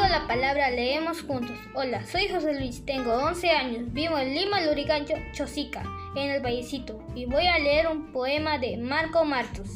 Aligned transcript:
la 0.00 0.26
palabra, 0.26 0.70
leemos 0.70 1.22
juntos. 1.22 1.56
Hola, 1.74 2.04
soy 2.06 2.28
José 2.28 2.54
Luis, 2.54 2.84
tengo 2.84 3.12
11 3.12 3.50
años, 3.50 3.92
vivo 3.92 4.16
en 4.18 4.34
Lima, 4.34 4.60
Lurigancho, 4.62 5.14
Chosica, 5.32 5.82
en 6.16 6.30
el 6.30 6.42
Vallecito, 6.42 6.98
y 7.14 7.26
voy 7.26 7.46
a 7.46 7.58
leer 7.58 7.88
un 7.88 8.10
poema 8.10 8.58
de 8.58 8.78
Marco 8.78 9.24
Martus. 9.24 9.68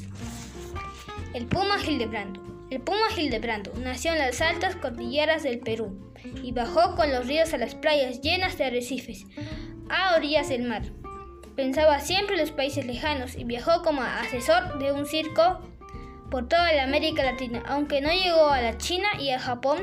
El 1.35 1.47
Puma 1.47 1.79
Gildebrando. 1.79 2.41
El 2.71 2.81
Puma 2.81 3.09
Gildebrando 3.15 3.73
nació 3.79 4.13
en 4.13 4.19
las 4.19 4.41
altas 4.41 4.75
cordilleras 4.77 5.43
del 5.43 5.59
Perú 5.59 6.13
y 6.43 6.53
bajó 6.53 6.97
con 6.97 7.13
los 7.13 7.27
ríos 7.27 7.53
a 7.53 7.59
las 7.59 7.75
playas 7.75 8.21
llenas 8.23 8.57
de 8.57 8.65
arrecifes, 8.65 9.27
a 9.91 10.17
orillas 10.17 10.49
del 10.49 10.63
mar. 10.63 10.83
Pensaba 11.57 12.01
siempre 12.01 12.37
en 12.37 12.41
los 12.41 12.53
países 12.53 12.87
lejanos 12.87 13.37
y 13.37 13.45
viajó 13.45 13.83
como 13.83 14.03
asesor 14.03 14.79
de 14.79 14.93
un 14.93 15.05
circo 15.05 15.61
por 16.31 16.49
toda 16.49 16.73
la 16.73 16.85
América 16.85 17.23
Latina, 17.23 17.63
aunque 17.67 18.01
no 18.01 18.11
llegó 18.11 18.49
a 18.49 18.61
la 18.61 18.79
China 18.79 19.09
y 19.21 19.31
a 19.31 19.39
Japón, 19.39 19.79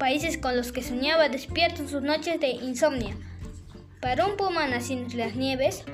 países 0.00 0.38
con 0.38 0.56
los 0.56 0.72
que 0.72 0.82
soñaba 0.82 1.28
despierto 1.28 1.82
en 1.82 1.88
sus 1.88 2.02
noches 2.02 2.40
de 2.40 2.48
insomnio. 2.48 3.14
Para 4.00 4.24
un 4.26 4.36
puma 4.36 4.66
nacido 4.66 5.02
entre 5.02 5.18
las 5.18 5.36
nieves, 5.36 5.84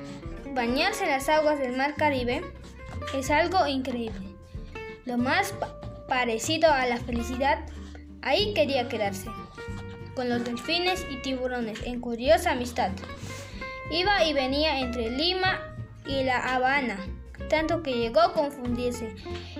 bañarse 0.55 1.03
en 1.03 1.11
las 1.11 1.27
aguas 1.27 1.59
del 1.59 1.75
mar 1.75 1.93
Caribe 1.95 2.41
es 3.13 3.29
algo 3.29 3.67
increíble. 3.67 4.35
Lo 5.05 5.17
más 5.17 5.53
parecido 6.07 6.71
a 6.71 6.85
la 6.85 6.97
felicidad, 6.97 7.59
ahí 8.21 8.53
quería 8.53 8.87
quedarse, 8.87 9.29
con 10.15 10.29
los 10.29 10.43
delfines 10.45 11.05
y 11.11 11.17
tiburones 11.17 11.83
en 11.83 11.99
curiosa 11.99 12.51
amistad. 12.51 12.91
Iba 13.91 14.23
y 14.23 14.33
venía 14.33 14.79
entre 14.79 15.11
Lima 15.11 15.59
y 16.05 16.23
La 16.23 16.55
Habana 16.55 16.97
tanto 17.49 17.81
que 17.83 17.93
llegó 17.93 18.19
a 18.19 18.33
confundirse 18.33 19.15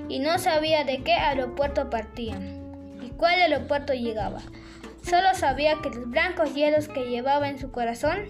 y 0.09 0.19
no 0.19 0.39
sabía 0.39 0.83
de 0.83 1.03
qué 1.03 1.13
aeropuerto 1.13 1.89
partían 1.89 2.66
y 3.17 3.19
cuál 3.19 3.41
aeropuerto 3.41 3.93
llegaba. 3.93 4.41
Solo 5.03 5.33
sabía 5.33 5.77
que 5.81 5.89
los 5.89 6.09
blancos 6.09 6.53
hielos 6.53 6.87
que 6.87 7.09
llevaba 7.09 7.49
en 7.49 7.59
su 7.59 7.71
corazón 7.71 8.25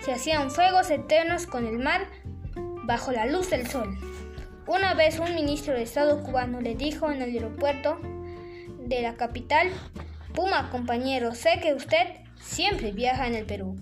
se 0.00 0.12
hacían 0.12 0.50
fuegos 0.50 0.90
eternos 0.90 1.46
con 1.46 1.66
el 1.66 1.78
mar 1.78 2.06
bajo 2.84 3.12
la 3.12 3.26
luz 3.26 3.50
del 3.50 3.66
sol. 3.66 3.98
Una 4.66 4.94
vez 4.94 5.18
un 5.18 5.34
ministro 5.34 5.74
de 5.74 5.82
Estado 5.82 6.22
cubano 6.22 6.60
le 6.60 6.74
dijo 6.74 7.10
en 7.10 7.22
el 7.22 7.34
aeropuerto 7.34 7.98
de 8.78 9.02
la 9.02 9.16
capital, 9.16 9.68
Puma, 10.34 10.70
compañero, 10.70 11.34
sé 11.34 11.60
que 11.60 11.74
usted 11.74 12.06
siempre 12.40 12.92
viaja 12.92 13.26
en 13.26 13.34
el 13.34 13.46
Perú. 13.46 13.76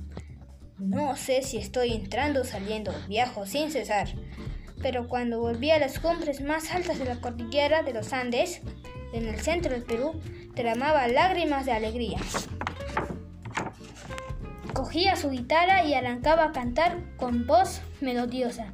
No 0.79 1.17
sé 1.17 1.43
si 1.43 1.59
estoy 1.59 1.93
entrando 1.93 2.41
o 2.43 2.45
saliendo, 2.45 2.93
viajo 3.09 3.47
sin 3.47 3.71
cesar 3.71 4.09
pero 4.85 5.09
cuando 5.09 5.41
volví 5.41 5.71
a 5.71 5.79
las 5.79 5.98
cumbres 5.98 6.43
más 6.43 6.71
altas 6.71 6.98
de 6.98 7.07
la 7.07 7.19
cordillera 7.19 7.83
de 7.83 7.95
los 7.95 8.13
Andes, 8.13 8.61
en 9.15 9.29
el 9.29 9.41
centro 9.41 9.73
del 9.73 9.84
Perú, 9.84 10.20
derramaba 10.55 11.07
lágrimas 11.09 11.65
de 11.65 11.73
alegría. 11.73 12.19
Cogía 14.73 15.15
su 15.15 15.31
guitarra 15.31 15.84
y 15.84 15.95
arrancaba 15.95 16.47
a 16.47 16.53
cantar 16.53 16.98
con 17.17 17.47
voz 17.47 17.81
melodiosa. 18.01 18.73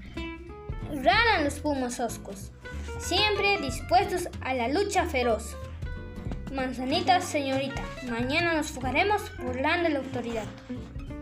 Raran 0.91 1.45
los 1.45 1.61
pumas 1.61 2.01
oscos, 2.01 2.53
siempre 2.99 3.59
dispuestos 3.59 4.29
a 4.41 4.55
la 4.55 4.69
lucha 4.69 5.05
feroz. 5.05 5.57
Manzanita, 6.53 7.21
señorita, 7.21 7.85
mañana 8.09 8.55
nos 8.55 8.73
fugaremos 8.73 9.23
burlando 9.39 9.89
la 9.89 9.99
autoridad. 9.99 10.47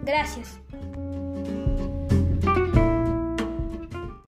Gracias. 0.04 0.58